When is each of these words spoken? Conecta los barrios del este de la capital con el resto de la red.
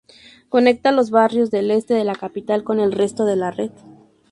Conecta 0.49 0.91
los 0.91 1.11
barrios 1.11 1.51
del 1.51 1.69
este 1.69 1.93
de 1.93 2.03
la 2.03 2.15
capital 2.15 2.63
con 2.63 2.79
el 2.79 2.91
resto 2.91 3.23
de 3.23 3.35
la 3.35 3.51
red. 3.51 3.69